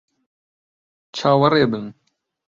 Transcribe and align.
چاوەڕێ 1.17 1.65
بن! 1.71 1.85